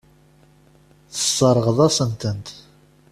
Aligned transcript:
Tesseṛɣeḍ-asen-tent. 1.11 2.47